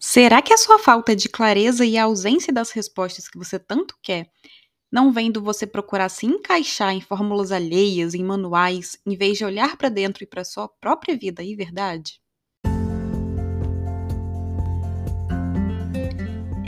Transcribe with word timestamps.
Será 0.00 0.42
que 0.42 0.52
a 0.52 0.56
sua 0.58 0.78
falta 0.80 1.14
de 1.14 1.28
clareza 1.28 1.84
e 1.86 1.96
a 1.96 2.02
ausência 2.04 2.52
das 2.52 2.72
respostas 2.72 3.28
que 3.28 3.38
você 3.38 3.56
tanto 3.58 3.96
quer 4.02 4.28
não 4.92 5.12
vem 5.12 5.32
do 5.32 5.42
você 5.42 5.66
procurar 5.66 6.08
se 6.10 6.26
encaixar 6.26 6.94
em 6.94 7.00
fórmulas 7.02 7.52
alheias, 7.52 8.14
em 8.14 8.24
manuais, 8.24 8.98
em 9.06 9.16
vez 9.16 9.38
de 9.38 9.44
olhar 9.46 9.76
para 9.76 9.88
dentro 9.90 10.24
e 10.24 10.28
para 10.28 10.44
sua 10.44 10.68
própria 10.68 11.18
vida 11.18 11.42
e 11.44 11.56
verdade? 11.56 12.19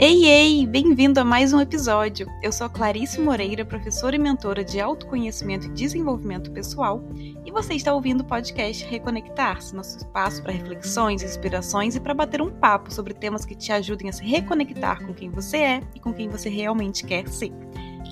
Ei, 0.05 0.25
ei! 0.25 0.67
Bem-vindo 0.67 1.21
a 1.21 1.23
mais 1.23 1.53
um 1.53 1.61
episódio. 1.61 2.27
Eu 2.41 2.51
sou 2.51 2.69
Clarice 2.69 3.21
Moreira, 3.21 3.63
professora 3.63 4.17
e 4.17 4.19
mentora 4.19 4.61
de 4.61 4.77
autoconhecimento 4.81 5.67
e 5.67 5.69
desenvolvimento 5.69 6.51
pessoal, 6.51 7.01
e 7.45 7.49
você 7.49 7.73
está 7.75 7.93
ouvindo 7.93 8.19
o 8.19 8.25
podcast 8.25 8.83
Reconectar-se, 8.83 9.73
nosso 9.73 9.99
espaço 9.99 10.43
para 10.43 10.51
reflexões, 10.51 11.23
inspirações 11.23 11.95
e 11.95 12.01
para 12.01 12.13
bater 12.13 12.41
um 12.41 12.51
papo 12.51 12.93
sobre 12.93 13.13
temas 13.13 13.45
que 13.45 13.55
te 13.55 13.71
ajudem 13.71 14.09
a 14.09 14.11
se 14.11 14.25
reconectar 14.25 15.07
com 15.07 15.13
quem 15.13 15.29
você 15.29 15.55
é 15.55 15.81
e 15.95 16.01
com 16.01 16.13
quem 16.13 16.27
você 16.27 16.49
realmente 16.49 17.05
quer 17.05 17.25
ser. 17.29 17.53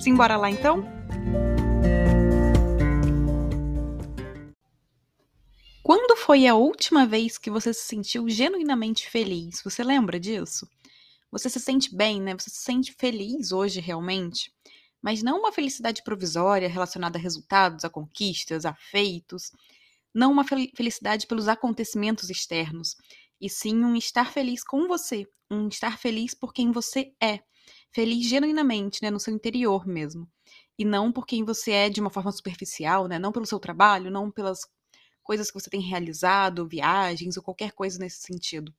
Simbora 0.00 0.38
lá 0.38 0.48
então? 0.48 0.82
Quando 5.82 6.16
foi 6.16 6.46
a 6.46 6.54
última 6.54 7.06
vez 7.06 7.36
que 7.36 7.50
você 7.50 7.74
se 7.74 7.82
sentiu 7.82 8.30
genuinamente 8.30 9.10
feliz? 9.10 9.60
Você 9.62 9.84
lembra 9.84 10.18
disso? 10.18 10.66
Você 11.32 11.48
se 11.48 11.58
sente 11.58 11.94
bem, 11.96 12.20
né? 12.20 12.34
Você 12.34 12.50
se 12.50 12.60
sente 12.62 12.94
feliz 12.98 13.52
hoje 13.52 13.80
realmente, 13.80 14.52
mas 15.00 15.22
não 15.22 15.38
uma 15.40 15.50
felicidade 15.50 16.02
provisória 16.04 16.68
relacionada 16.68 17.18
a 17.18 17.20
resultados, 17.20 17.84
a 17.84 17.90
conquistas, 17.90 18.66
a 18.66 18.74
feitos, 18.74 19.50
não 20.14 20.30
uma 20.30 20.44
felicidade 20.44 21.26
pelos 21.26 21.48
acontecimentos 21.48 22.28
externos, 22.28 22.96
e 23.40 23.48
sim 23.48 23.82
um 23.82 23.96
estar 23.96 24.30
feliz 24.30 24.62
com 24.62 24.86
você, 24.86 25.26
um 25.50 25.68
estar 25.68 25.98
feliz 25.98 26.34
por 26.34 26.52
quem 26.52 26.70
você 26.70 27.12
é, 27.20 27.40
feliz 27.90 28.26
genuinamente, 28.28 29.02
né, 29.02 29.10
no 29.10 29.18
seu 29.18 29.34
interior 29.34 29.86
mesmo, 29.86 30.28
e 30.78 30.84
não 30.84 31.10
por 31.10 31.26
quem 31.26 31.44
você 31.44 31.72
é 31.72 31.88
de 31.88 32.00
uma 32.00 32.10
forma 32.10 32.30
superficial, 32.30 33.08
né, 33.08 33.18
não 33.18 33.32
pelo 33.32 33.46
seu 33.46 33.58
trabalho, 33.58 34.10
não 34.10 34.30
pelas 34.30 34.60
coisas 35.22 35.50
que 35.50 35.60
você 35.60 35.70
tem 35.70 35.80
realizado, 35.80 36.68
viagens 36.68 37.36
ou 37.36 37.42
qualquer 37.42 37.72
coisa 37.72 37.98
nesse 37.98 38.22
sentido 38.22 38.74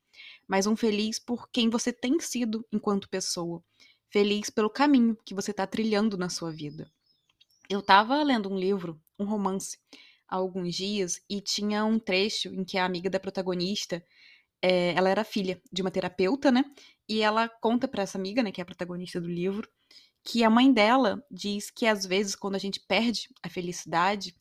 mas 0.47 0.67
um 0.67 0.75
feliz 0.75 1.19
por 1.19 1.49
quem 1.49 1.69
você 1.69 1.91
tem 1.91 2.19
sido 2.19 2.65
enquanto 2.71 3.09
pessoa. 3.09 3.63
Feliz 4.09 4.49
pelo 4.49 4.69
caminho 4.69 5.17
que 5.25 5.33
você 5.33 5.51
está 5.51 5.65
trilhando 5.65 6.17
na 6.17 6.29
sua 6.29 6.51
vida. 6.51 6.91
Eu 7.69 7.79
estava 7.79 8.21
lendo 8.21 8.51
um 8.51 8.57
livro, 8.57 9.01
um 9.17 9.25
romance, 9.25 9.79
há 10.27 10.35
alguns 10.35 10.75
dias, 10.75 11.21
e 11.29 11.41
tinha 11.41 11.83
um 11.85 11.97
trecho 11.97 12.49
em 12.49 12.63
que 12.63 12.77
a 12.77 12.85
amiga 12.85 13.09
da 13.09 13.19
protagonista, 13.19 14.03
é, 14.61 14.93
ela 14.93 15.09
era 15.09 15.23
filha 15.23 15.61
de 15.71 15.81
uma 15.81 15.91
terapeuta, 15.91 16.51
né? 16.51 16.63
E 17.07 17.21
ela 17.21 17.49
conta 17.49 17.87
para 17.87 18.03
essa 18.03 18.17
amiga, 18.17 18.43
né, 18.43 18.51
que 18.51 18.61
é 18.61 18.63
a 18.63 18.65
protagonista 18.65 19.19
do 19.19 19.27
livro, 19.27 19.67
que 20.23 20.43
a 20.43 20.49
mãe 20.49 20.71
dela 20.71 21.21
diz 21.29 21.69
que 21.69 21.85
às 21.85 22.05
vezes 22.05 22.35
quando 22.35 22.55
a 22.55 22.59
gente 22.59 22.79
perde 22.79 23.27
a 23.41 23.49
felicidade, 23.49 24.33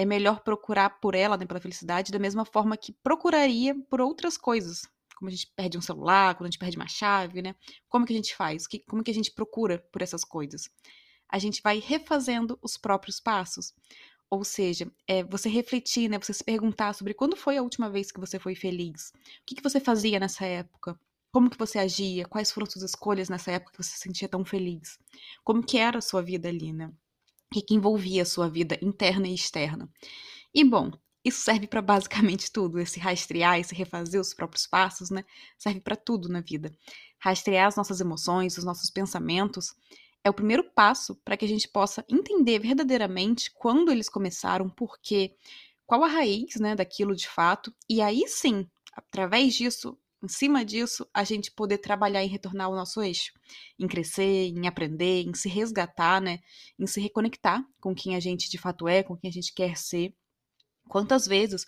é 0.00 0.04
melhor 0.06 0.40
procurar 0.40 0.98
por 0.98 1.14
ela, 1.14 1.36
né, 1.36 1.44
pela 1.44 1.60
felicidade, 1.60 2.10
da 2.10 2.18
mesma 2.18 2.46
forma 2.46 2.74
que 2.74 2.90
procuraria 2.90 3.74
por 3.90 4.00
outras 4.00 4.38
coisas, 4.38 4.88
como 5.14 5.28
a 5.28 5.30
gente 5.30 5.52
perde 5.54 5.76
um 5.76 5.82
celular, 5.82 6.34
quando 6.34 6.46
a 6.46 6.50
gente 6.50 6.58
perde 6.58 6.78
uma 6.78 6.88
chave, 6.88 7.42
né? 7.42 7.54
Como 7.86 8.06
que 8.06 8.14
a 8.14 8.16
gente 8.16 8.34
faz? 8.34 8.66
como 8.88 9.04
que 9.04 9.10
a 9.10 9.14
gente 9.14 9.30
procura 9.30 9.78
por 9.92 10.00
essas 10.00 10.24
coisas? 10.24 10.70
A 11.28 11.38
gente 11.38 11.60
vai 11.60 11.80
refazendo 11.80 12.58
os 12.62 12.78
próprios 12.78 13.20
passos. 13.20 13.74
Ou 14.30 14.42
seja, 14.42 14.90
é 15.06 15.22
você 15.22 15.50
refletir, 15.50 16.08
né? 16.08 16.18
Você 16.18 16.32
se 16.32 16.42
perguntar 16.42 16.94
sobre 16.94 17.12
quando 17.12 17.36
foi 17.36 17.58
a 17.58 17.62
última 17.62 17.90
vez 17.90 18.10
que 18.10 18.18
você 18.18 18.38
foi 18.38 18.54
feliz? 18.54 19.10
O 19.10 19.44
que, 19.44 19.56
que 19.56 19.62
você 19.62 19.80
fazia 19.80 20.18
nessa 20.18 20.46
época? 20.46 20.98
Como 21.30 21.50
que 21.50 21.58
você 21.58 21.78
agia? 21.78 22.24
Quais 22.24 22.50
foram 22.50 22.66
suas 22.66 22.84
escolhas 22.84 23.28
nessa 23.28 23.52
época 23.52 23.72
que 23.72 23.84
você 23.84 23.90
se 23.90 23.98
sentia 23.98 24.28
tão 24.30 24.46
feliz? 24.46 24.98
Como 25.44 25.62
que 25.62 25.76
era 25.76 25.98
a 25.98 26.02
sua 26.02 26.22
vida 26.22 26.48
ali, 26.48 26.72
né? 26.72 26.90
O 27.52 27.60
que, 27.60 27.74
envolvia 27.74 28.22
a 28.22 28.26
sua 28.26 28.48
vida 28.48 28.78
interna 28.80 29.26
e 29.26 29.34
externa? 29.34 29.90
E 30.54 30.64
bom, 30.64 30.92
isso 31.24 31.40
serve 31.40 31.66
para 31.66 31.82
basicamente 31.82 32.50
tudo, 32.52 32.78
esse 32.78 33.00
rastrear, 33.00 33.58
esse 33.58 33.74
refazer 33.74 34.20
os 34.20 34.32
próprios 34.32 34.66
passos, 34.66 35.10
né? 35.10 35.24
Serve 35.58 35.80
para 35.80 35.96
tudo 35.96 36.28
na 36.28 36.40
vida. 36.40 36.72
Rastrear 37.18 37.66
as 37.66 37.76
nossas 37.76 38.00
emoções, 38.00 38.56
os 38.56 38.64
nossos 38.64 38.90
pensamentos 38.90 39.74
é 40.22 40.30
o 40.30 40.34
primeiro 40.34 40.64
passo 40.74 41.16
para 41.24 41.36
que 41.36 41.44
a 41.44 41.48
gente 41.48 41.66
possa 41.66 42.04
entender 42.08 42.58
verdadeiramente 42.58 43.50
quando 43.54 43.90
eles 43.90 44.08
começaram, 44.08 44.68
por 44.68 44.98
quê, 45.00 45.34
qual 45.86 46.04
a 46.04 46.08
raiz, 46.08 46.56
né, 46.56 46.74
daquilo 46.74 47.16
de 47.16 47.26
fato, 47.26 47.74
e 47.88 48.00
aí 48.00 48.28
sim, 48.28 48.68
através 48.92 49.54
disso, 49.54 49.98
em 50.22 50.28
cima 50.28 50.64
disso, 50.64 51.06
a 51.14 51.24
gente 51.24 51.50
poder 51.50 51.78
trabalhar 51.78 52.22
em 52.22 52.28
retornar 52.28 52.66
ao 52.66 52.74
nosso 52.74 53.00
eixo, 53.00 53.32
em 53.78 53.88
crescer, 53.88 54.48
em 54.48 54.66
aprender, 54.66 55.22
em 55.22 55.34
se 55.34 55.48
resgatar, 55.48 56.20
né, 56.20 56.38
em 56.78 56.86
se 56.86 57.00
reconectar 57.00 57.62
com 57.80 57.94
quem 57.94 58.14
a 58.14 58.20
gente 58.20 58.50
de 58.50 58.58
fato 58.58 58.86
é, 58.86 59.02
com 59.02 59.16
quem 59.16 59.30
a 59.30 59.32
gente 59.32 59.52
quer 59.54 59.76
ser. 59.76 60.14
Quantas 60.88 61.26
vezes 61.26 61.64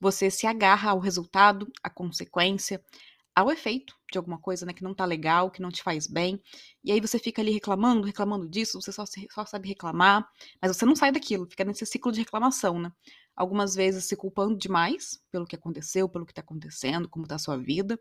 você 0.00 0.30
se 0.30 0.46
agarra 0.46 0.92
ao 0.92 0.98
resultado, 0.98 1.66
à 1.82 1.90
consequência, 1.90 2.82
ao 3.40 3.50
efeito 3.50 3.94
de 4.10 4.18
alguma 4.18 4.38
coisa 4.38 4.66
né, 4.66 4.72
que 4.72 4.82
não 4.82 4.94
tá 4.94 5.04
legal, 5.04 5.50
que 5.50 5.62
não 5.62 5.70
te 5.70 5.82
faz 5.82 6.06
bem, 6.06 6.40
e 6.84 6.92
aí 6.92 7.00
você 7.00 7.18
fica 7.18 7.40
ali 7.42 7.52
reclamando, 7.52 8.06
reclamando 8.06 8.48
disso, 8.48 8.80
você 8.80 8.92
só, 8.92 9.04
só 9.06 9.44
sabe 9.46 9.68
reclamar, 9.68 10.26
mas 10.60 10.76
você 10.76 10.84
não 10.84 10.96
sai 10.96 11.12
daquilo, 11.12 11.46
fica 11.48 11.64
nesse 11.64 11.86
ciclo 11.86 12.12
de 12.12 12.20
reclamação, 12.20 12.78
né? 12.78 12.92
Algumas 13.36 13.74
vezes 13.74 14.04
se 14.04 14.16
culpando 14.16 14.58
demais 14.58 15.18
pelo 15.30 15.46
que 15.46 15.56
aconteceu, 15.56 16.08
pelo 16.08 16.26
que 16.26 16.34
tá 16.34 16.42
acontecendo, 16.42 17.08
como 17.08 17.26
tá 17.26 17.36
a 17.36 17.38
sua 17.38 17.56
vida, 17.56 17.98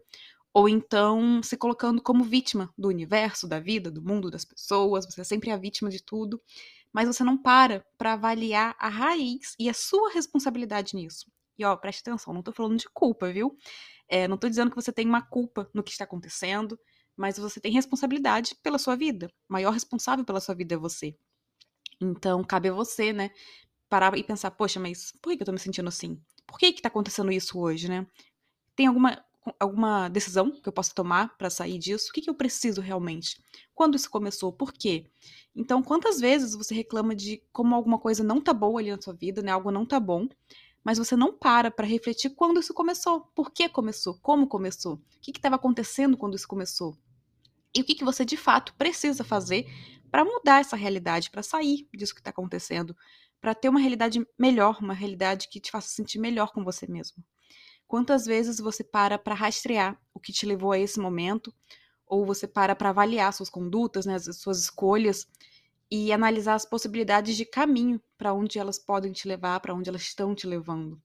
ou 0.54 0.68
então 0.68 1.42
se 1.44 1.56
colocando 1.58 2.02
como 2.02 2.24
vítima 2.24 2.74
do 2.78 2.88
universo, 2.88 3.48
da 3.48 3.60
vida, 3.60 3.92
do 3.92 4.02
mundo, 4.02 4.32
das 4.32 4.46
pessoas, 4.46 5.06
você 5.06 5.22
é 5.22 5.24
sempre 5.24 5.52
a 5.52 5.58
vítima 5.58 5.90
de 5.90 6.04
tudo, 6.04 6.42
mas 6.92 7.08
você 7.08 7.24
não 7.24 7.38
para 7.38 7.86
para 7.98 8.14
avaliar 8.14 8.76
a 8.80 8.90
raiz 8.90 9.56
e 9.60 9.70
a 9.70 9.74
sua 9.74 10.12
responsabilidade 10.12 10.96
nisso. 10.96 11.32
E 11.60 11.66
ó, 11.66 11.76
preste 11.76 12.00
atenção, 12.00 12.34
não 12.34 12.42
tô 12.42 12.54
falando 12.54 12.78
de 12.78 12.88
culpa, 12.90 13.32
viu? 13.32 13.58
É, 14.08 14.30
não 14.30 14.38
tô 14.38 14.48
dizendo 14.48 14.70
que 14.70 14.76
você 14.78 14.94
tem 14.94 15.06
uma 15.06 15.22
culpa 15.22 15.70
no 15.74 15.84
que 15.84 15.92
está 15.92 16.06
acontecendo, 16.06 16.80
mas 17.18 17.38
você 17.38 17.60
tem 17.60 17.72
responsabilidade 17.74 18.56
pela 18.64 18.80
sua 18.80 18.96
vida. 18.96 19.28
O 19.50 19.54
maior 19.54 19.72
responsável 19.72 20.24
pela 20.24 20.40
sua 20.40 20.56
vida 20.56 20.76
é 20.76 20.78
você. 20.78 21.14
Então, 22.00 22.42
cabe 22.46 22.70
a 22.70 22.74
você, 22.74 23.12
né, 23.12 23.30
parar 23.90 24.18
e 24.18 24.24
pensar, 24.24 24.52
poxa, 24.52 24.80
mas 24.80 25.12
por 25.22 25.36
que 25.36 25.42
eu 25.44 25.46
tô 25.46 25.52
me 25.52 25.60
sentindo 25.60 25.90
assim? 25.90 26.18
Por 26.48 26.58
que 26.58 26.72
que 26.72 26.82
tá 26.82 26.88
acontecendo 26.88 27.32
isso 27.32 27.60
hoje, 27.60 27.90
né? 27.90 28.08
Tem 28.76 28.88
alguma 28.88 29.24
alguma 29.60 30.10
decisão 30.10 30.52
que 30.52 30.68
eu 30.68 30.74
possa 30.74 30.94
tomar 30.94 31.36
para 31.38 31.50
sair 31.50 31.78
disso? 31.80 32.10
O 32.10 32.14
que, 32.14 32.22
que 32.22 32.30
eu 32.30 32.36
preciso 32.36 32.82
realmente? 32.82 33.42
Quando 33.74 33.96
isso 33.96 34.10
começou? 34.10 34.52
Por 34.54 34.72
quê? 34.74 35.06
Então, 35.56 35.82
quantas 35.82 36.20
vezes 36.20 36.56
você 36.56 36.76
reclama 36.76 37.16
de 37.16 37.42
como 37.52 37.74
alguma 37.74 37.98
coisa 37.98 38.24
não 38.24 38.42
tá 38.42 38.54
boa 38.54 38.80
ali 38.80 38.92
na 38.92 39.02
sua 39.02 39.14
vida, 39.14 39.42
né? 39.42 39.52
Algo 39.52 39.72
não 39.72 39.86
tá 39.86 40.00
bom, 40.00 40.28
mas 40.84 40.98
você 40.98 41.16
não 41.16 41.34
para 41.34 41.70
para 41.70 41.86
refletir 41.86 42.32
quando 42.32 42.60
isso 42.60 42.74
começou, 42.74 43.22
por 43.36 43.52
que 43.52 43.68
começou, 43.70 44.18
como 44.22 44.48
começou, 44.48 44.94
o 44.96 45.20
que 45.22 45.32
estava 45.32 45.56
acontecendo 45.56 46.18
quando 46.18 46.36
isso 46.36 46.48
começou? 46.48 46.98
E 47.76 47.82
o 47.82 47.84
que, 47.84 47.96
que 47.96 48.04
você 48.04 48.26
de 48.26 48.38
fato 48.38 48.74
precisa 48.76 49.24
fazer 49.24 49.68
para 50.10 50.26
mudar 50.26 50.60
essa 50.60 50.76
realidade, 50.76 51.30
para 51.30 51.44
sair 51.44 51.88
disso 51.94 52.16
que 52.16 52.22
está 52.22 52.32
acontecendo, 52.32 52.96
para 53.40 53.54
ter 53.54 53.70
uma 53.70 53.80
realidade 53.80 54.26
melhor, 54.38 54.80
uma 54.82 54.94
realidade 54.94 55.48
que 55.50 55.60
te 55.60 55.72
faça 55.72 55.90
sentir 55.90 56.20
melhor 56.20 56.52
com 56.52 56.64
você 56.64 56.88
mesmo. 56.88 57.24
Quantas 57.88 58.26
vezes 58.26 58.60
você 58.60 58.84
para 58.84 59.18
para 59.18 59.36
rastrear 59.36 60.00
o 60.14 60.20
que 60.20 60.34
te 60.34 60.46
levou 60.46 60.72
a 60.72 60.80
esse 60.80 61.00
momento, 61.00 61.54
ou 62.06 62.26
você 62.26 62.48
para 62.48 62.76
para 62.76 62.90
avaliar 62.90 63.32
suas 63.34 63.50
condutas, 63.50 64.06
né, 64.06 64.16
as 64.16 64.38
suas 64.38 64.60
escolhas 64.60 65.28
e 65.92 66.12
analisar 66.12 66.56
as 66.56 66.66
possibilidades 66.66 67.36
de 67.36 67.46
caminho 67.46 68.02
para 68.18 68.34
onde 68.34 68.60
elas 68.60 68.78
podem 68.78 69.12
te 69.12 69.28
levar, 69.28 69.60
para 69.60 69.74
onde 69.74 69.90
elas 69.90 70.04
estão 70.04 70.36
te 70.36 70.46
levando. 70.46 71.02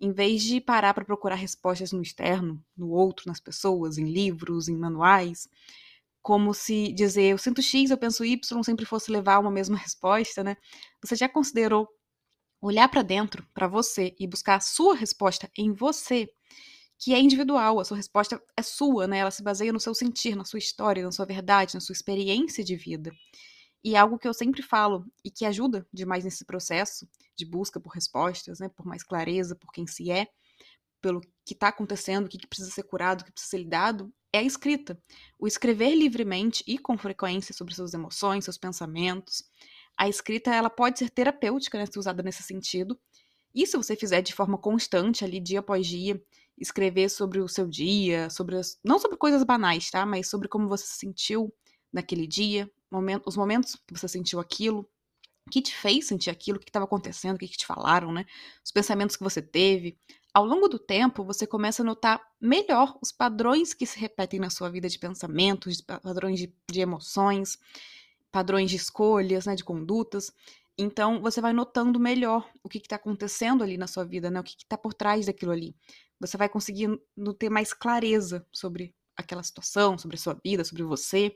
Em 0.00 0.12
vez 0.12 0.42
de 0.42 0.60
parar 0.60 0.94
para 0.94 1.04
procurar 1.04 1.34
respostas 1.34 1.92
no 1.92 2.02
externo, 2.02 2.62
no 2.76 2.90
outro, 2.90 3.24
nas 3.26 3.40
pessoas, 3.40 3.98
em 3.98 4.04
livros, 4.04 4.68
em 4.68 4.76
manuais, 4.76 5.48
como 6.22 6.52
se 6.52 6.92
dizer 6.92 7.30
eu 7.30 7.38
sinto 7.38 7.62
X, 7.62 7.90
eu 7.90 7.98
penso 7.98 8.24
Y 8.24 8.62
sempre 8.62 8.84
fosse 8.84 9.10
levar 9.10 9.38
uma 9.38 9.50
mesma 9.50 9.76
resposta, 9.78 10.44
né? 10.44 10.56
Você 11.02 11.16
já 11.16 11.28
considerou 11.28 11.88
olhar 12.60 12.88
para 12.88 13.02
dentro, 13.02 13.46
para 13.54 13.68
você 13.68 14.14
e 14.18 14.26
buscar 14.26 14.56
a 14.56 14.60
sua 14.60 14.94
resposta 14.94 15.50
em 15.56 15.72
você, 15.72 16.28
que 16.98 17.14
é 17.14 17.20
individual, 17.20 17.80
a 17.80 17.84
sua 17.84 17.96
resposta 17.96 18.42
é 18.56 18.62
sua, 18.62 19.06
né? 19.06 19.18
Ela 19.18 19.30
se 19.30 19.42
baseia 19.42 19.72
no 19.72 19.80
seu 19.80 19.94
sentir, 19.94 20.36
na 20.36 20.44
sua 20.44 20.58
história, 20.58 21.04
na 21.04 21.12
sua 21.12 21.24
verdade, 21.26 21.74
na 21.74 21.80
sua 21.80 21.92
experiência 21.92 22.64
de 22.64 22.76
vida. 22.76 23.12
E 23.82 23.94
é 23.94 23.98
algo 23.98 24.18
que 24.18 24.26
eu 24.26 24.34
sempre 24.34 24.62
falo 24.62 25.06
e 25.24 25.30
que 25.30 25.44
ajuda 25.44 25.86
demais 25.92 26.24
nesse 26.24 26.44
processo 26.44 27.08
de 27.36 27.46
busca 27.46 27.78
por 27.78 27.90
respostas, 27.90 28.58
né, 28.58 28.68
por 28.68 28.84
mais 28.84 29.02
clareza, 29.02 29.54
por 29.54 29.72
quem 29.72 29.86
se 29.86 30.10
é, 30.10 30.26
pelo 31.00 31.20
que 31.44 31.54
está 31.54 31.68
acontecendo, 31.68 32.26
o 32.26 32.28
que, 32.28 32.38
que 32.38 32.46
precisa 32.46 32.70
ser 32.70 32.82
curado, 32.82 33.20
o 33.20 33.24
que 33.24 33.32
precisa 33.32 33.50
ser 33.50 33.58
lidado, 33.58 34.12
é 34.32 34.38
a 34.38 34.42
escrita. 34.42 35.00
O 35.38 35.46
escrever 35.46 35.94
livremente 35.94 36.64
e 36.66 36.76
com 36.76 36.98
frequência 36.98 37.54
sobre 37.54 37.74
suas 37.74 37.94
emoções, 37.94 38.44
seus 38.44 38.58
pensamentos, 38.58 39.44
a 39.96 40.08
escrita 40.08 40.54
ela 40.54 40.70
pode 40.70 40.98
ser 40.98 41.10
terapêutica, 41.10 41.78
né, 41.78 41.86
ser 41.86 41.98
usada 41.98 42.22
nesse 42.22 42.42
sentido. 42.42 42.98
E 43.54 43.66
se 43.66 43.76
você 43.76 43.96
fizer 43.96 44.22
de 44.22 44.34
forma 44.34 44.58
constante, 44.58 45.24
ali 45.24 45.40
dia 45.40 45.60
após 45.60 45.86
dia, 45.86 46.22
escrever 46.56 47.08
sobre 47.08 47.40
o 47.40 47.48
seu 47.48 47.66
dia, 47.66 48.28
sobre 48.30 48.56
as, 48.56 48.78
não 48.84 48.98
sobre 48.98 49.16
coisas 49.16 49.42
banais, 49.42 49.90
tá? 49.90 50.04
Mas 50.04 50.28
sobre 50.28 50.48
como 50.48 50.68
você 50.68 50.84
se 50.86 50.98
sentiu 50.98 51.52
naquele 51.92 52.26
dia, 52.26 52.70
momento, 52.90 53.26
os 53.26 53.36
momentos 53.36 53.76
que 53.86 53.98
você 53.98 54.08
sentiu 54.08 54.40
aquilo, 54.40 54.88
o 55.48 55.50
que 55.50 55.62
te 55.62 55.74
fez 55.74 56.06
sentir 56.06 56.30
aquilo, 56.30 56.58
o 56.58 56.60
que 56.60 56.68
estava 56.68 56.84
acontecendo, 56.84 57.36
o 57.36 57.38
que, 57.38 57.48
que 57.48 57.56
te 57.56 57.66
falaram, 57.66 58.12
né? 58.12 58.26
Os 58.64 58.70
pensamentos 58.70 59.16
que 59.16 59.24
você 59.24 59.40
teve. 59.40 59.98
Ao 60.32 60.44
longo 60.44 60.68
do 60.68 60.78
tempo, 60.78 61.24
você 61.24 61.46
começa 61.46 61.82
a 61.82 61.84
notar 61.84 62.20
melhor 62.40 62.96
os 63.02 63.10
padrões 63.10 63.72
que 63.72 63.86
se 63.86 63.98
repetem 63.98 64.38
na 64.38 64.50
sua 64.50 64.70
vida 64.70 64.88
de 64.88 64.98
pensamentos, 64.98 65.80
padrões 65.80 66.38
de, 66.38 66.54
de 66.70 66.80
emoções, 66.80 67.58
padrões 68.30 68.70
de 68.70 68.76
escolhas, 68.76 69.46
né, 69.46 69.54
de 69.54 69.64
condutas. 69.64 70.30
Então, 70.76 71.20
você 71.20 71.40
vai 71.40 71.52
notando 71.52 71.98
melhor 71.98 72.48
o 72.62 72.68
que 72.68 72.78
está 72.78 72.96
acontecendo 72.96 73.64
ali 73.64 73.76
na 73.78 73.86
sua 73.86 74.04
vida, 74.04 74.30
né? 74.30 74.38
O 74.38 74.44
que 74.44 74.54
está 74.58 74.76
por 74.76 74.92
trás 74.92 75.26
daquilo 75.26 75.50
ali. 75.50 75.74
Você 76.20 76.36
vai 76.36 76.48
conseguindo 76.48 77.00
ter 77.38 77.48
mais 77.48 77.72
clareza 77.72 78.46
sobre 78.52 78.94
aquela 79.16 79.42
situação, 79.42 79.98
sobre 79.98 80.16
a 80.16 80.20
sua 80.20 80.38
vida, 80.44 80.62
sobre 80.62 80.84
você 80.84 81.34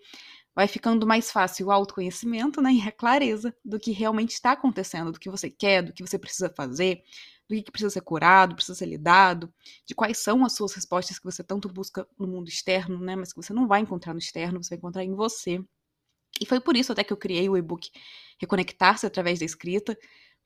vai 0.55 0.69
ficando 0.69 1.07
mais 1.07 1.31
fácil 1.31 1.67
o 1.67 1.71
autoconhecimento 1.71 2.61
né, 2.61 2.73
e 2.73 2.83
a 2.83 2.93
clareza 2.93 3.55
do 3.65 3.79
que 3.79 3.91
realmente 3.91 4.33
está 4.33 4.53
acontecendo, 4.53 5.13
do 5.13 5.19
que 5.19 5.31
você 5.31 5.51
quer, 5.51 5.83
do 5.83 5.93
que 5.93 6.07
você 6.07 6.19
precisa 6.19 6.53
fazer, 6.55 7.03
do 7.49 7.63
que 7.63 7.71
precisa 7.71 7.91
ser 7.91 8.03
curado, 8.03 8.55
precisa 8.55 8.77
ser 8.77 8.87
lidado, 8.87 9.53
de 9.87 9.95
quais 9.95 10.19
são 10.19 10.45
as 10.45 10.53
suas 10.53 10.75
respostas 10.75 11.19
que 11.19 11.25
você 11.25 11.43
tanto 11.43 11.69
busca 11.69 12.07
no 12.19 12.27
mundo 12.27 12.49
externo, 12.49 12.99
né, 13.01 13.17
mas 13.17 13.33
que 13.33 13.43
você 13.43 13.53
não 13.53 13.67
vai 13.67 13.81
encontrar 13.81 14.13
no 14.13 14.19
externo, 14.19 14.63
você 14.63 14.71
vai 14.71 14.79
encontrar 14.79 15.05
em 15.05 15.15
você. 15.15 15.63
E 16.41 16.47
foi 16.47 16.61
por 16.61 16.77
isso 16.77 16.93
até 16.93 17.05
que 17.05 17.13
eu 17.13 17.17
criei 17.17 17.49
o 17.49 17.57
e-book 17.57 17.91
Reconectar-se 18.39 19.07
através 19.07 19.39
da 19.39 19.45
escrita, 19.45 19.97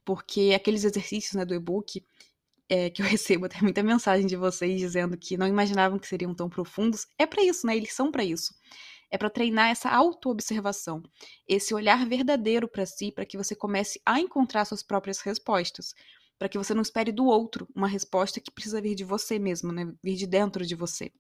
porque 0.05 0.53
aqueles 0.55 0.85
exercícios 0.85 1.33
né, 1.35 1.45
do 1.45 1.55
e-book 1.55 2.05
é, 2.69 2.91
que 2.91 3.03
eu 3.03 3.07
recebo 3.07 3.47
até 3.47 3.61
muita 3.63 3.83
mensagem 3.83 4.27
de 4.27 4.37
vocês 4.37 4.79
dizendo 4.79 5.17
que 5.17 5.37
não 5.37 5.47
imaginavam 5.49 5.99
que 5.99 6.07
seriam 6.07 6.35
tão 6.35 6.49
profundos, 6.49 7.07
é 7.19 7.27
para 7.27 7.43
isso, 7.43 7.67
né? 7.67 7.77
Eles 7.77 7.93
são 7.93 8.13
para 8.13 8.25
isso 8.25 8.55
é 9.11 9.19
para 9.19 9.31
treinar 9.31 9.71
essa 9.71 9.89
autoobservação, 9.89 11.03
esse 11.47 11.75
olhar 11.75 12.07
verdadeiro 12.07 12.69
para 12.69 12.87
si, 12.87 13.13
para 13.13 13.25
que 13.27 13.37
você 13.37 13.55
comece 13.55 14.01
a 14.05 14.21
encontrar 14.21 14.65
suas 14.65 14.83
próprias 14.83 15.21
respostas, 15.21 15.95
para 16.39 16.49
que 16.49 16.59
você 16.59 16.75
não 16.75 16.83
espere 16.83 17.13
do 17.13 17.25
outro 17.25 17.69
uma 17.75 17.89
resposta 17.89 18.41
que 18.41 18.51
precisa 18.51 18.81
vir 18.81 18.95
de 18.95 19.05
você 19.05 19.39
mesmo, 19.39 19.73
né? 19.73 19.93
Vir 20.03 20.17
de 20.17 20.27
dentro 20.27 20.67
de 20.67 20.75
você. 20.75 21.11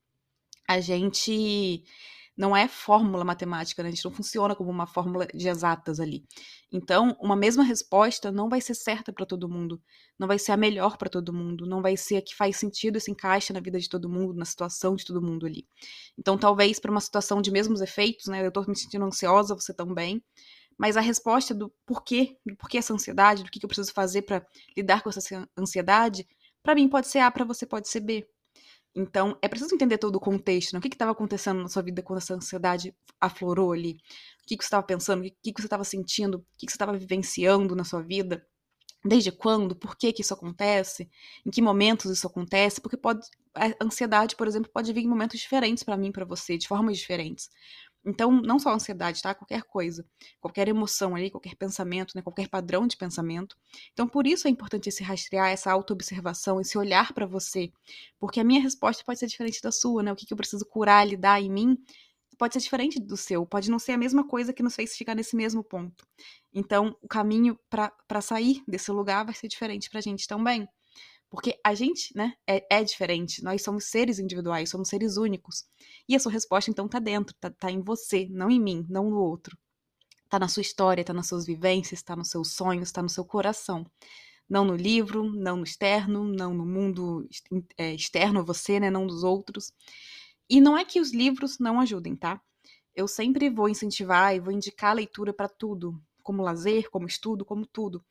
A 0.69 0.81
gente 0.81 1.85
não 2.37 2.57
é 2.57 2.69
fórmula 2.69 3.25
matemática, 3.25 3.83
né? 3.83 3.89
A 3.89 3.93
gente 3.93 4.05
não 4.05 4.13
funciona 4.13 4.55
como 4.55 4.71
uma 4.71 4.87
fórmula 4.87 5.27
de 5.27 5.49
exatas 5.49 5.99
ali. 5.99 6.25
Então, 6.71 7.17
uma 7.21 7.35
mesma 7.35 7.65
resposta 7.65 8.31
não 8.31 8.49
vai 8.49 8.61
ser 8.61 8.75
certa 8.75 9.13
para 9.13 9.25
todo 9.25 9.49
mundo, 9.49 9.81
não 10.19 10.29
vai 10.29 10.39
ser 10.39 10.53
a 10.53 10.57
melhor 10.57 10.99
para 10.99 11.09
todo 11.09 11.33
mundo, 11.33 11.67
não 11.67 11.81
vai 11.81 11.97
ser 11.97 12.17
a 12.17 12.23
que 12.23 12.35
faz 12.35 12.57
sentido 12.57 12.99
e 12.99 13.01
se 13.01 13.11
encaixa 13.11 13.53
na 13.53 13.61
vida 13.61 13.79
de 13.79 13.89
todo 13.89 14.09
mundo, 14.09 14.35
na 14.35 14.45
situação 14.45 14.95
de 14.95 15.05
todo 15.05 15.23
mundo 15.23 15.47
ali. 15.47 15.67
Então, 16.19 16.37
talvez 16.37 16.79
para 16.79 16.91
uma 16.91 17.01
situação 17.01 17.41
de 17.41 17.51
mesmos 17.51 17.81
efeitos, 17.81 18.27
né? 18.27 18.45
Eu 18.47 18.53
tô 18.53 18.63
me 18.63 18.77
sentindo 18.77 19.05
ansiosa, 19.05 19.55
você 19.55 19.73
também. 19.73 20.23
Mas 20.79 20.97
a 20.97 21.01
resposta 21.01 21.55
do 21.55 21.73
porquê, 21.87 22.37
do 22.45 22.55
porquê 22.57 22.79
essa 22.79 22.93
ansiedade, 22.93 23.43
do 23.43 23.51
que 23.51 23.65
eu 23.65 23.69
preciso 23.69 23.93
fazer 23.93 24.23
para 24.23 24.47
lidar 24.77 25.03
com 25.03 25.09
essa 25.09 25.49
ansiedade, 25.59 26.27
para 26.63 26.75
mim 26.75 26.89
pode 26.89 27.09
ser 27.09 27.21
A, 27.21 27.31
para 27.31 27.45
você 27.45 27.65
pode 27.65 27.89
ser 27.89 28.01
B. 28.01 28.27
Então, 28.97 29.37
é 29.43 29.49
preciso 29.49 29.75
entender 29.75 29.99
todo 29.99 30.17
o 30.17 30.21
contexto, 30.21 30.73
né? 30.73 30.79
o 30.79 30.83
que 30.83 30.89
estava 30.89 31.13
acontecendo 31.13 31.61
na 31.63 31.69
sua 31.69 31.83
vida 31.83 32.03
quando 32.03 32.19
essa 32.19 32.33
ansiedade 32.33 32.97
aflorou 33.21 33.73
ali, 33.73 33.99
o 34.43 34.47
que, 34.47 34.57
que 34.57 34.65
você 34.65 34.69
estava 34.69 34.83
pensando, 34.83 35.21
o 35.21 35.23
que, 35.25 35.53
que 35.53 35.61
você 35.61 35.67
estava 35.67 35.85
sentindo, 35.85 36.39
o 36.39 36.47
que, 36.57 36.65
que 36.65 36.73
você 36.73 36.77
estava 36.77 36.97
vivenciando 36.97 37.77
na 37.77 37.85
sua 37.85 38.03
vida, 38.03 38.43
desde 39.05 39.31
quando, 39.31 39.77
por 39.77 39.97
que, 39.97 40.15
que 40.15 40.23
isso 40.23 40.33
acontece, 40.33 41.11
em 41.45 41.51
que 41.51 41.61
momentos 41.61 42.11
isso 42.11 42.27
acontece, 42.27 42.81
porque 42.81 42.97
pode, 42.97 43.21
a 43.55 43.85
ansiedade, 43.85 44.35
por 44.35 44.49
exemplo, 44.49 44.71
pode 44.73 44.91
vir 44.95 45.05
em 45.05 45.09
momentos 45.09 45.39
diferentes 45.39 45.85
para 45.85 45.97
mim, 45.97 46.11
para 46.11 46.25
você, 46.25 46.57
de 46.57 46.67
formas 46.67 46.97
diferentes. 46.97 47.51
Então, 48.07 48.31
não 48.31 48.59
só 48.59 48.71
a 48.71 48.75
ansiedade, 48.75 49.21
tá? 49.21 49.35
Qualquer 49.35 49.65
coisa, 49.65 50.07
qualquer 50.41 50.69
emoção 50.69 51.17
ali, 51.17 51.29
qualquer 51.29 51.57
pensamento, 51.57 52.13
né? 52.15 52.23
qualquer 52.23 52.49
padrão 52.49 52.87
de 52.87 52.97
pensamento. 52.97 53.57
Então, 53.93 54.07
por 54.07 54.27
isso 54.29 54.47
é 54.47 54.51
importante 54.51 54.89
esse 54.89 55.03
rastrear, 55.03 55.51
essa 55.51 55.73
autoobservação, 55.73 56.61
esse 56.61 56.79
olhar 56.79 57.13
para 57.13 57.27
você. 57.27 57.73
Porque 58.19 58.39
a 58.39 58.45
minha 58.45 58.61
resposta 58.61 59.03
pode 59.05 59.19
ser 59.19 59.27
diferente 59.27 59.61
da 59.61 59.73
sua, 59.73 60.05
né? 60.05 60.13
O 60.13 60.17
que, 60.17 60.25
que 60.25 60.33
eu 60.33 60.37
preciso 60.37 60.65
curar, 60.65 61.05
lidar 61.07 61.43
em 61.43 61.51
mim, 61.51 61.77
pode 62.39 62.55
ser 62.55 62.61
diferente 62.61 63.01
do 63.01 63.17
seu, 63.17 63.45
pode 63.47 63.71
não 63.71 63.79
ser 63.79 63.93
a 63.93 63.99
mesma 63.99 64.27
coisa 64.27 64.53
que 64.53 64.63
nos 64.63 64.75
fez 64.77 64.95
chegar 64.97 65.15
nesse 65.15 65.35
mesmo 65.35 65.65
ponto. 65.65 66.07
Então, 66.55 66.97
o 67.03 67.09
caminho 67.09 67.59
para 67.69 68.21
sair 68.21 68.63
desse 68.69 68.91
lugar 68.93 69.25
vai 69.25 69.35
ser 69.35 69.49
diferente 69.49 69.91
pra 69.91 70.01
gente 70.01 70.27
também. 70.29 70.69
Porque 71.29 71.59
a 71.65 71.75
gente, 71.75 72.17
né, 72.17 72.35
é, 72.47 72.65
é, 72.71 72.85
diferente. 72.85 73.43
Nós 73.43 73.63
somos 73.63 73.85
seres 73.85 74.19
individuais, 74.19 74.71
somos 74.71 74.89
seres 74.89 75.17
únicos. 75.17 75.65
E 76.09 76.15
a 76.15 76.21
sua 76.21 76.33
resposta, 76.33 76.71
então, 76.71 76.89
tá 76.89 76.99
dentro, 76.99 77.35
tá, 77.41 77.51
tá 77.51 77.71
em 77.71 77.83
você, 77.83 78.29
não 78.31 78.51
em 78.51 78.61
mim, 78.61 78.87
não 78.89 79.11
no 79.11 79.19
outro. 79.19 79.59
Tá 80.29 80.39
na 80.39 80.49
sua 80.49 80.61
história, 80.61 81.05
tá 81.05 81.13
nas 81.13 81.29
suas 81.29 81.47
vivências, 81.47 82.03
tá 82.03 82.17
nos 82.17 82.31
seus 82.31 82.53
sonhos, 82.53 82.93
tá 82.93 83.03
no 83.03 83.09
seu 83.09 83.25
coração. 83.25 83.85
Não 84.49 84.65
no 84.65 84.77
livro, 84.77 85.25
não 85.33 85.57
no 85.57 85.65
externo, 85.65 86.25
não 86.25 86.55
no 86.55 86.65
mundo 86.65 87.29
é, 87.77 87.95
externo 87.95 88.41
a 88.41 88.43
você, 88.43 88.79
né, 88.79 88.91
não 88.91 89.07
dos 89.07 89.25
outros. 89.25 89.73
E 90.49 90.61
não 90.61 90.79
é 90.79 90.85
que 90.85 91.01
os 91.01 91.13
livros 91.13 91.59
não 91.59 91.81
ajudem, 91.81 92.15
tá? 92.15 92.41
Eu 92.95 93.09
sempre 93.09 93.51
vou 93.51 93.69
incentivar 93.69 94.35
e 94.35 94.41
vou 94.41 94.53
indicar 94.53 94.91
a 94.91 94.95
leitura 94.95 95.33
para 95.33 95.49
tudo, 95.49 96.01
como 96.23 96.43
lazer, 96.43 96.89
como 96.91 97.07
estudo, 97.07 97.45
como 97.45 97.67
tudo. 97.67 98.05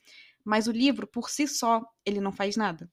Mas 0.44 0.68
o 0.68 0.71
livro, 0.71 1.07
por 1.07 1.29
si 1.29 1.47
só, 1.47 1.83
ele 2.06 2.21
não 2.21 2.31
faz 2.31 2.56
nada. 2.56 2.89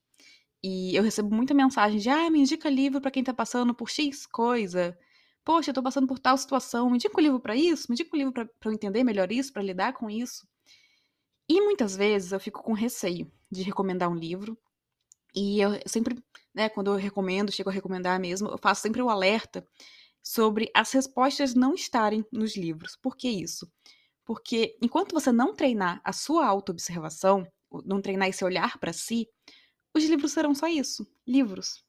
E 0.63 0.95
eu 0.95 1.03
recebo 1.03 1.35
muita 1.35 1.55
mensagem 1.55 1.99
de, 1.99 2.09
ah, 2.09 2.31
me 2.31 2.41
indica 2.41 2.71
livro 2.71 3.01
para 3.01 3.11
quem 3.11 3.25
tá 3.25 3.35
passando 3.35 3.75
por 3.75 3.91
X 3.91 4.27
coisa. 4.27 4.97
Poxa, 5.45 5.71
eu 5.71 5.75
tô 5.75 5.83
passando 5.83 6.07
por 6.07 6.19
tal 6.21 6.37
situação, 6.39 6.89
me 6.89 6.97
indica 6.97 7.19
um 7.19 7.23
livro 7.23 7.41
para 7.41 7.57
isso, 7.57 7.87
me 7.89 7.95
indica 7.95 8.15
um 8.15 8.19
livro 8.19 8.33
para 8.33 8.49
eu 8.65 8.73
entender 8.73 9.03
melhor 9.05 9.33
isso, 9.33 9.53
para 9.53 9.63
lidar 9.63 9.93
com 9.95 10.09
isso. 10.09 10.47
E 11.49 11.61
muitas 11.61 11.97
vezes 11.97 12.33
eu 12.33 12.41
fico 12.41 12.63
com 12.63 12.73
receio 12.73 13.31
de 13.51 13.63
recomendar 13.63 14.09
um 14.11 14.15
livro. 14.15 14.57
E 15.35 15.61
eu 15.61 15.73
sempre, 15.87 16.23
né, 16.55 16.69
quando 16.69 16.89
eu 16.93 16.97
recomendo, 16.97 17.53
chego 17.53 17.71
a 17.71 17.73
recomendar 17.73 18.21
mesmo, 18.21 18.49
eu 18.49 18.59
faço 18.59 18.83
sempre 18.83 19.03
o 19.03 19.11
alerta 19.11 19.67
sobre 20.23 20.71
as 20.75 20.93
respostas 20.93 21.55
não 21.55 21.75
estarem 21.75 22.25
nos 22.33 22.57
livros. 22.57 22.97
Por 22.97 23.17
que 23.17 23.29
isso? 23.29 23.71
Porque 24.25 24.77
enquanto 24.83 25.13
você 25.13 25.33
não 25.33 25.55
treinar 25.55 26.01
a 26.05 26.13
sua 26.13 26.47
autoobservação, 26.47 27.47
não 27.85 28.03
treinar 28.03 28.29
esse 28.29 28.45
olhar 28.45 28.79
para 28.79 28.93
si, 28.93 29.29
os 29.95 30.05
livros 30.05 30.33
serão 30.33 30.55
só 30.55 30.67
isso, 30.67 31.07
livros. 31.27 31.85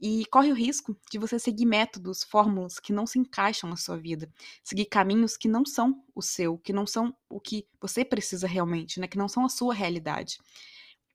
E 0.00 0.24
corre 0.26 0.52
o 0.52 0.54
risco 0.54 0.96
de 1.10 1.18
você 1.18 1.38
seguir 1.38 1.66
métodos, 1.66 2.22
fórmulas 2.22 2.78
que 2.78 2.92
não 2.92 3.06
se 3.06 3.18
encaixam 3.18 3.68
na 3.68 3.76
sua 3.76 3.96
vida, 3.96 4.32
seguir 4.62 4.86
caminhos 4.86 5.36
que 5.36 5.48
não 5.48 5.64
são 5.66 6.04
o 6.14 6.22
seu, 6.22 6.56
que 6.58 6.72
não 6.72 6.86
são 6.86 7.16
o 7.28 7.40
que 7.40 7.66
você 7.80 8.04
precisa 8.04 8.46
realmente, 8.46 9.00
né? 9.00 9.08
Que 9.08 9.18
não 9.18 9.28
são 9.28 9.44
a 9.44 9.48
sua 9.48 9.74
realidade. 9.74 10.38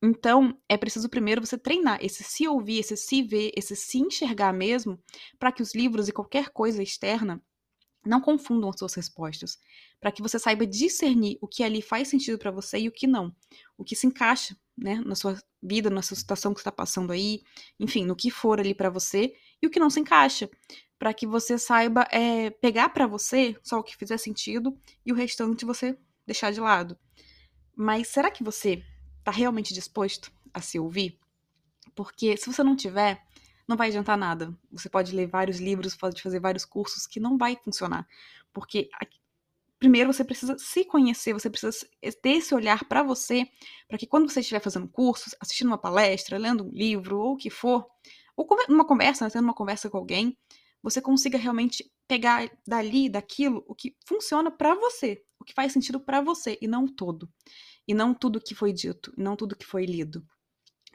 Então, 0.01 0.59
é 0.67 0.75
preciso 0.75 1.07
primeiro 1.09 1.45
você 1.45 1.57
treinar 1.57 1.97
esse 2.03 2.23
se 2.23 2.45
ouvir, 2.45 2.79
esse 2.79 2.97
se 2.97 3.23
ver, 3.23 3.51
esse 3.55 3.73
se 3.75 3.99
enxergar 3.99 4.51
mesmo, 4.53 4.99
para 5.39 5.51
que 5.51 5.61
os 5.61 5.73
livros 5.73 6.09
e 6.09 6.11
qualquer 6.11 6.49
coisa 6.49 6.83
externa 6.83 7.41
não 8.05 8.21
confundam 8.21 8.69
as 8.69 8.77
suas 8.77 8.93
respostas, 8.95 9.57
para 9.99 10.11
que 10.11 10.21
você 10.21 10.37
saiba 10.37 10.67
discernir 10.67 11.37
o 11.41 11.47
que 11.47 11.63
ali 11.63 11.81
faz 11.81 12.09
sentido 12.09 12.37
para 12.37 12.51
você 12.51 12.79
e 12.79 12.87
o 12.89 12.91
que 12.91 13.07
não, 13.07 13.33
o 13.77 13.83
que 13.83 13.95
se 13.95 14.07
encaixa, 14.07 14.57
né, 14.77 15.01
na 15.05 15.15
sua 15.15 15.37
vida, 15.63 15.89
na 15.89 16.01
sua 16.01 16.17
situação 16.17 16.53
que 16.53 16.59
está 16.59 16.71
passando 16.71 17.11
aí, 17.11 17.41
enfim, 17.79 18.05
no 18.05 18.15
que 18.15 18.29
for 18.29 18.59
ali 18.59 18.75
para 18.75 18.89
você 18.89 19.33
e 19.61 19.67
o 19.67 19.69
que 19.69 19.79
não 19.79 19.89
se 19.89 19.99
encaixa, 19.99 20.49
para 20.99 21.13
que 21.13 21.25
você 21.25 21.57
saiba 21.57 22.07
é, 22.11 22.49
pegar 22.49 22.89
para 22.89 23.07
você 23.07 23.57
só 23.63 23.79
o 23.79 23.83
que 23.83 23.95
fizer 23.95 24.17
sentido 24.17 24.77
e 25.05 25.11
o 25.11 25.15
restante 25.15 25.65
você 25.65 25.97
deixar 26.25 26.51
de 26.51 26.59
lado. 26.59 26.97
Mas 27.75 28.07
será 28.09 28.29
que 28.29 28.43
você 28.43 28.83
está 29.19 29.31
realmente 29.31 29.73
disposto 29.73 30.31
a 30.53 30.61
se 30.61 30.79
ouvir? 30.79 31.17
Porque 31.95 32.37
se 32.37 32.51
você 32.51 32.63
não 32.63 32.75
tiver, 32.75 33.23
não 33.67 33.77
vai 33.77 33.87
adiantar 33.87 34.17
nada. 34.17 34.55
Você 34.71 34.89
pode 34.89 35.15
ler 35.15 35.27
vários 35.27 35.59
livros, 35.59 35.95
pode 35.95 36.21
fazer 36.21 36.39
vários 36.39 36.65
cursos 36.65 37.07
que 37.07 37.19
não 37.19 37.37
vai 37.37 37.57
funcionar. 37.63 38.07
Porque 38.51 38.89
primeiro 39.83 40.13
você 40.13 40.23
precisa 40.23 40.57
se 40.57 40.85
conhecer, 40.85 41.33
você 41.33 41.49
precisa 41.49 41.85
ter 42.21 42.29
esse 42.29 42.55
olhar 42.55 42.85
para 42.85 43.03
você, 43.03 43.45
para 43.85 43.97
que 43.97 44.07
quando 44.07 44.29
você 44.29 44.39
estiver 44.39 44.61
fazendo 44.61 44.87
cursos, 44.87 45.35
assistindo 45.41 45.67
uma 45.67 45.77
palestra, 45.77 46.37
lendo 46.37 46.63
um 46.63 46.69
livro 46.71 47.19
ou 47.19 47.33
o 47.33 47.35
que 47.35 47.49
for, 47.49 47.85
ou 48.33 48.47
numa 48.69 48.87
conversa, 48.87 49.25
né, 49.25 49.29
tendo 49.29 49.43
uma 49.43 49.53
conversa 49.53 49.89
com 49.89 49.97
alguém, 49.97 50.37
você 50.81 51.01
consiga 51.01 51.37
realmente 51.37 51.83
pegar 52.07 52.49
dali, 52.65 53.09
daquilo, 53.09 53.61
o 53.67 53.75
que 53.75 53.93
funciona 54.07 54.49
para 54.49 54.73
você, 54.73 55.21
o 55.37 55.43
que 55.43 55.53
faz 55.53 55.73
sentido 55.73 55.99
para 55.99 56.21
você 56.21 56.57
e 56.61 56.67
não 56.67 56.87
todo. 56.87 57.29
E 57.85 57.93
não 57.93 58.13
tudo 58.13 58.39
que 58.39 58.55
foi 58.55 58.71
dito, 58.71 59.13
e 59.17 59.21
não 59.21 59.35
tudo 59.35 59.53
que 59.53 59.65
foi 59.65 59.85
lido. 59.85 60.25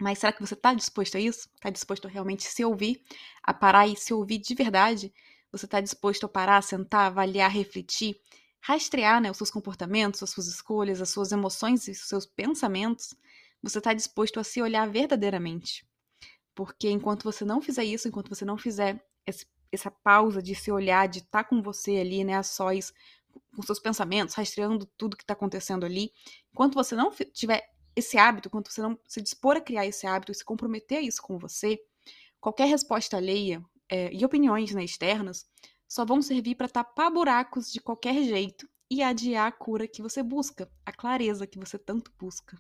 Mas 0.00 0.20
será 0.20 0.32
que 0.32 0.40
você 0.40 0.54
está 0.54 0.72
disposto 0.72 1.18
a 1.18 1.20
isso? 1.20 1.50
Está 1.56 1.68
disposto 1.68 2.06
a 2.06 2.10
realmente 2.10 2.44
se 2.44 2.64
ouvir, 2.64 3.02
a 3.42 3.52
parar 3.52 3.86
e 3.86 3.94
se 3.96 4.14
ouvir 4.14 4.38
de 4.38 4.54
verdade? 4.54 5.12
Você 5.52 5.66
está 5.66 5.78
disposto 5.78 6.24
a 6.24 6.28
parar, 6.28 6.62
sentar, 6.62 7.08
avaliar, 7.08 7.50
refletir, 7.50 8.16
rastrear 8.60 9.20
né, 9.20 9.30
os 9.30 9.36
seus 9.36 9.50
comportamentos, 9.50 10.22
as 10.22 10.30
suas 10.30 10.46
escolhas, 10.46 11.00
as 11.00 11.10
suas 11.10 11.32
emoções 11.32 11.86
e 11.88 11.92
os 11.92 12.08
seus 12.08 12.26
pensamentos? 12.26 13.14
Você 13.62 13.78
está 13.78 13.92
disposto 13.92 14.38
a 14.38 14.44
se 14.44 14.62
olhar 14.62 14.88
verdadeiramente? 14.88 15.86
Porque 16.54 16.90
enquanto 16.90 17.24
você 17.24 17.44
não 17.44 17.60
fizer 17.60 17.84
isso, 17.84 18.08
enquanto 18.08 18.28
você 18.28 18.44
não 18.44 18.58
fizer 18.58 19.04
esse, 19.26 19.46
essa 19.70 19.90
pausa 19.90 20.42
de 20.42 20.54
se 20.54 20.70
olhar, 20.70 21.08
de 21.08 21.18
estar 21.18 21.44
tá 21.44 21.48
com 21.48 21.62
você 21.62 21.98
ali, 21.98 22.24
né, 22.24 22.34
a 22.34 22.42
sós, 22.42 22.92
com 23.54 23.62
seus 23.62 23.78
pensamentos, 23.78 24.34
rastreando 24.34 24.86
tudo 24.96 25.16
que 25.16 25.22
está 25.22 25.34
acontecendo 25.34 25.84
ali, 25.84 26.12
enquanto 26.52 26.74
você 26.74 26.94
não 26.94 27.10
tiver 27.32 27.70
esse 27.94 28.16
hábito, 28.16 28.48
enquanto 28.48 28.70
você 28.70 28.80
não 28.80 28.98
se 29.06 29.20
dispor 29.20 29.56
a 29.56 29.60
criar 29.60 29.86
esse 29.86 30.06
hábito 30.06 30.32
e 30.32 30.34
se 30.34 30.44
comprometer 30.44 30.98
a 30.98 31.02
isso 31.02 31.20
com 31.22 31.38
você, 31.38 31.78
qualquer 32.40 32.66
resposta 32.66 33.16
alheia 33.16 33.64
é, 33.88 34.12
e 34.12 34.24
opiniões 34.24 34.72
né, 34.72 34.84
externas 34.84 35.46
só 35.88 36.04
vão 36.04 36.20
servir 36.22 36.54
para 36.54 36.68
tapar 36.68 37.10
buracos 37.10 37.72
de 37.72 37.80
qualquer 37.80 38.22
jeito 38.22 38.68
e 38.90 39.02
adiar 39.02 39.48
a 39.48 39.52
cura 39.52 39.88
que 39.88 40.02
você 40.02 40.22
busca, 40.22 40.70
a 40.84 40.92
clareza 40.92 41.46
que 41.46 41.58
você 41.58 41.78
tanto 41.78 42.12
busca. 42.18 42.56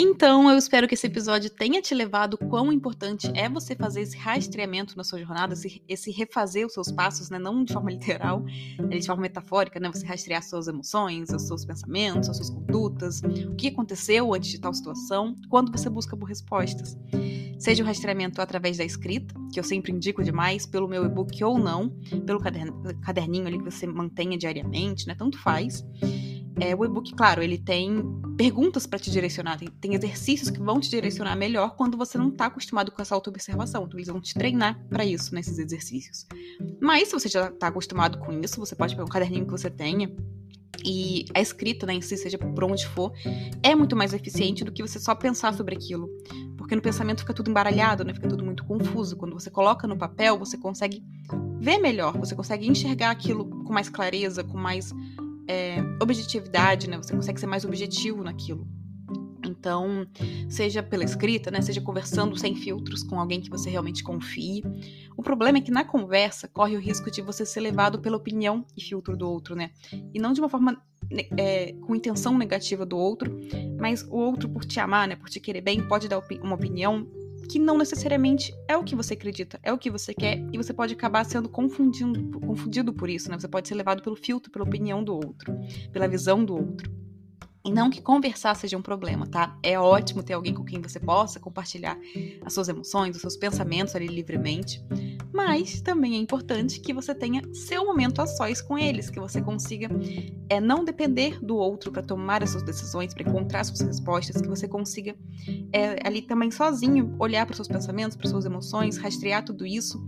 Então, 0.00 0.48
eu 0.48 0.56
espero 0.56 0.86
que 0.86 0.94
esse 0.94 1.08
episódio 1.08 1.50
tenha 1.50 1.82
te 1.82 1.92
levado 1.92 2.38
quão 2.38 2.72
importante 2.72 3.28
é 3.34 3.48
você 3.48 3.74
fazer 3.74 4.02
esse 4.02 4.16
rastreamento 4.16 4.96
na 4.96 5.02
sua 5.02 5.18
jornada, 5.18 5.54
esse, 5.54 5.82
esse 5.88 6.12
refazer 6.12 6.64
os 6.64 6.72
seus 6.72 6.92
passos, 6.92 7.30
né? 7.30 7.36
Não 7.36 7.64
de 7.64 7.72
forma 7.72 7.90
literal, 7.90 8.44
de 8.44 9.04
forma 9.04 9.22
metafórica, 9.22 9.80
né? 9.80 9.90
Você 9.92 10.06
rastrear 10.06 10.40
suas 10.44 10.68
emoções, 10.68 11.30
os 11.30 11.42
seus 11.48 11.64
pensamentos, 11.64 12.28
as 12.28 12.36
suas 12.36 12.48
condutas, 12.48 13.20
o 13.22 13.56
que 13.56 13.66
aconteceu 13.66 14.32
antes 14.32 14.50
de 14.50 14.60
tal 14.60 14.72
situação, 14.72 15.34
quando 15.48 15.76
você 15.76 15.90
busca 15.90 16.16
por 16.16 16.26
respostas. 16.26 16.96
Seja 17.58 17.82
o 17.82 17.86
rastreamento 17.86 18.40
através 18.40 18.76
da 18.76 18.84
escrita, 18.84 19.34
que 19.52 19.58
eu 19.58 19.64
sempre 19.64 19.90
indico 19.90 20.22
demais, 20.22 20.64
pelo 20.64 20.86
meu 20.86 21.04
e-book 21.04 21.42
ou 21.42 21.58
não, 21.58 21.90
pelo 22.24 22.38
caderninho 23.02 23.48
ali 23.48 23.58
que 23.58 23.64
você 23.64 23.84
mantenha 23.84 24.38
diariamente, 24.38 25.08
né? 25.08 25.16
Tanto 25.16 25.36
faz. 25.40 25.84
É, 26.60 26.74
o 26.74 26.84
e-book, 26.84 27.14
claro, 27.14 27.42
ele 27.42 27.58
tem 27.58 28.02
perguntas 28.36 28.86
para 28.86 28.98
te 28.98 29.10
direcionar, 29.10 29.58
tem, 29.58 29.68
tem, 29.68 29.94
exercícios 29.94 30.50
que 30.50 30.60
vão 30.60 30.80
te 30.80 30.90
direcionar 30.90 31.36
melhor 31.36 31.76
quando 31.76 31.96
você 31.96 32.18
não 32.18 32.28
está 32.28 32.46
acostumado 32.46 32.90
com 32.90 33.00
essa 33.00 33.14
auto-observação. 33.14 33.84
Então, 33.84 33.98
eles 33.98 34.08
vão 34.08 34.20
te 34.20 34.34
treinar 34.34 34.80
para 34.88 35.04
isso, 35.04 35.34
nesses 35.34 35.58
exercícios. 35.58 36.26
Mas, 36.80 37.08
se 37.08 37.14
você 37.14 37.28
já 37.28 37.48
está 37.48 37.68
acostumado 37.68 38.18
com 38.18 38.32
isso, 38.40 38.58
você 38.58 38.74
pode 38.74 38.94
pegar 38.94 39.04
um 39.04 39.08
caderninho 39.08 39.44
que 39.44 39.52
você 39.52 39.70
tenha 39.70 40.10
e 40.84 41.24
a 41.34 41.40
escrita 41.40 41.86
né, 41.86 41.94
em 41.94 42.00
si, 42.00 42.16
seja 42.16 42.38
por 42.38 42.64
onde 42.64 42.86
for, 42.86 43.12
é 43.62 43.74
muito 43.74 43.96
mais 43.96 44.12
eficiente 44.12 44.64
do 44.64 44.72
que 44.72 44.82
você 44.82 44.98
só 44.98 45.14
pensar 45.14 45.52
sobre 45.54 45.74
aquilo. 45.74 46.08
Porque 46.56 46.76
no 46.76 46.82
pensamento 46.82 47.20
fica 47.20 47.34
tudo 47.34 47.50
embaralhado, 47.50 48.04
né? 48.04 48.14
Fica 48.14 48.28
tudo 48.28 48.44
muito 48.44 48.64
confuso. 48.64 49.16
Quando 49.16 49.32
você 49.32 49.50
coloca 49.50 49.86
no 49.86 49.96
papel, 49.96 50.38
você 50.38 50.56
consegue 50.56 51.02
ver 51.60 51.78
melhor, 51.78 52.16
você 52.16 52.34
consegue 52.34 52.68
enxergar 52.68 53.10
aquilo 53.10 53.46
com 53.64 53.72
mais 53.72 53.88
clareza, 53.88 54.44
com 54.44 54.58
mais 54.58 54.92
é, 55.48 55.78
objetividade, 56.02 56.88
né? 56.88 56.96
Você 56.98 57.14
consegue 57.14 57.40
ser 57.40 57.46
mais 57.46 57.64
objetivo 57.64 58.22
naquilo. 58.22 58.66
Então, 59.44 60.06
seja 60.48 60.82
pela 60.82 61.04
escrita, 61.04 61.50
né, 61.50 61.60
seja 61.62 61.80
conversando 61.80 62.36
sem 62.36 62.54
filtros 62.54 63.02
com 63.02 63.18
alguém 63.18 63.40
que 63.40 63.48
você 63.48 63.70
realmente 63.70 64.04
confie. 64.04 64.62
O 65.16 65.22
problema 65.22 65.58
é 65.58 65.60
que 65.60 65.70
na 65.70 65.84
conversa 65.84 66.46
corre 66.46 66.76
o 66.76 66.80
risco 66.80 67.10
de 67.10 67.22
você 67.22 67.46
ser 67.46 67.60
levado 67.60 67.98
pela 67.98 68.16
opinião 68.16 68.64
e 68.76 68.82
filtro 68.82 69.16
do 69.16 69.28
outro, 69.28 69.56
né? 69.56 69.70
E 70.14 70.20
não 70.20 70.32
de 70.32 70.40
uma 70.40 70.48
forma 70.48 70.80
né, 71.10 71.22
é, 71.36 71.72
com 71.72 71.94
intenção 71.94 72.36
negativa 72.36 72.84
do 72.84 72.98
outro, 72.98 73.38
mas 73.80 74.02
o 74.02 74.16
outro 74.16 74.48
por 74.48 74.64
te 74.64 74.78
amar, 74.78 75.08
né, 75.08 75.16
por 75.16 75.28
te 75.28 75.40
querer 75.40 75.60
bem, 75.60 75.86
pode 75.86 76.08
dar 76.08 76.22
uma 76.42 76.54
opinião 76.54 77.06
que 77.48 77.58
não 77.58 77.76
necessariamente 77.78 78.54
é 78.66 78.76
o 78.76 78.84
que 78.84 78.94
você 78.94 79.14
acredita, 79.14 79.58
é 79.62 79.72
o 79.72 79.78
que 79.78 79.90
você 79.90 80.14
quer, 80.14 80.38
e 80.52 80.56
você 80.56 80.72
pode 80.72 80.94
acabar 80.94 81.24
sendo 81.24 81.48
confundido, 81.48 82.40
confundido 82.40 82.92
por 82.92 83.08
isso, 83.08 83.30
né? 83.30 83.38
Você 83.38 83.48
pode 83.48 83.68
ser 83.68 83.74
levado 83.74 84.02
pelo 84.02 84.16
filtro, 84.16 84.50
pela 84.50 84.64
opinião 84.64 85.02
do 85.02 85.14
outro, 85.14 85.54
pela 85.92 86.08
visão 86.08 86.44
do 86.44 86.54
outro. 86.54 86.98
E 87.64 87.70
não 87.70 87.90
que 87.90 88.00
conversar 88.00 88.54
seja 88.54 88.78
um 88.78 88.82
problema, 88.82 89.26
tá? 89.26 89.58
É 89.62 89.78
ótimo 89.78 90.22
ter 90.22 90.32
alguém 90.32 90.54
com 90.54 90.64
quem 90.64 90.80
você 90.80 90.98
possa 90.98 91.38
compartilhar 91.38 91.98
as 92.42 92.54
suas 92.54 92.68
emoções, 92.68 93.14
os 93.14 93.20
seus 93.20 93.36
pensamentos 93.36 93.94
ali 93.94 94.06
livremente. 94.06 94.82
Mas 95.38 95.80
também 95.80 96.16
é 96.16 96.18
importante 96.18 96.80
que 96.80 96.92
você 96.92 97.14
tenha 97.14 97.40
seu 97.54 97.86
momento 97.86 98.20
a 98.20 98.26
sós 98.26 98.60
com 98.60 98.76
eles, 98.76 99.08
que 99.08 99.20
você 99.20 99.40
consiga 99.40 99.88
é, 100.48 100.60
não 100.60 100.84
depender 100.84 101.38
do 101.40 101.56
outro 101.56 101.92
para 101.92 102.02
tomar 102.02 102.42
as 102.42 102.50
suas 102.50 102.64
decisões, 102.64 103.14
para 103.14 103.22
encontrar 103.22 103.62
suas 103.62 103.80
respostas, 103.80 104.42
que 104.42 104.48
você 104.48 104.66
consiga 104.66 105.16
é, 105.72 106.04
ali 106.04 106.22
também 106.22 106.50
sozinho 106.50 107.14
olhar 107.20 107.46
para 107.46 107.52
os 107.52 107.56
seus 107.56 107.68
pensamentos, 107.68 108.16
para 108.16 108.28
suas 108.28 108.46
emoções, 108.46 108.96
rastrear 108.96 109.44
tudo 109.44 109.64
isso 109.64 110.04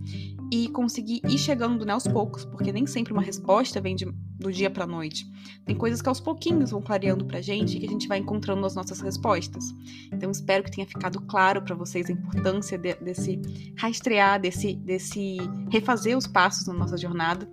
e 0.52 0.68
conseguir 0.70 1.20
ir 1.24 1.38
chegando 1.38 1.84
né, 1.86 1.92
aos 1.92 2.08
poucos, 2.08 2.44
porque 2.44 2.72
nem 2.72 2.84
sempre 2.84 3.12
uma 3.12 3.22
resposta 3.22 3.80
vem 3.80 3.94
de, 3.94 4.12
do 4.40 4.50
dia 4.50 4.70
para 4.70 4.86
noite. 4.86 5.30
Tem 5.64 5.76
coisas 5.76 6.00
que 6.00 6.08
aos 6.08 6.18
pouquinhos 6.18 6.70
vão 6.70 6.80
clareando 6.80 7.24
para 7.24 7.40
gente 7.40 7.76
e 7.76 7.80
que 7.80 7.86
a 7.86 7.90
gente 7.90 8.08
vai 8.08 8.18
encontrando 8.18 8.66
as 8.66 8.74
nossas 8.74 9.00
respostas. 9.00 9.64
Então 10.10 10.30
espero 10.30 10.64
que 10.64 10.70
tenha 10.70 10.86
ficado 10.86 11.20
claro 11.20 11.62
para 11.62 11.74
vocês 11.74 12.08
a 12.08 12.12
importância 12.12 12.78
de, 12.78 12.94
desse 12.94 13.40
rastrear, 13.76 14.40
desse, 14.40 14.74
desse 14.74 15.36
refazer 15.70 16.16
os 16.16 16.26
passos 16.26 16.66
na 16.66 16.74
nossa 16.74 16.96
jornada 16.96 17.48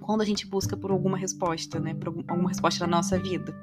quando 0.00 0.22
a 0.22 0.24
gente 0.24 0.46
busca 0.46 0.76
por 0.76 0.90
alguma 0.90 1.16
resposta, 1.16 1.78
né, 1.78 1.94
por 1.94 2.08
alguma 2.08 2.48
resposta 2.48 2.84
na 2.84 2.96
nossa 2.96 3.18
vida. 3.18 3.54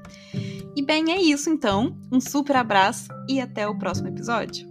E 0.75 0.81
bem, 0.81 1.11
é 1.11 1.21
isso 1.21 1.49
então. 1.49 1.97
Um 2.11 2.21
super 2.21 2.55
abraço 2.55 3.09
e 3.27 3.41
até 3.41 3.67
o 3.67 3.77
próximo 3.77 4.07
episódio. 4.07 4.65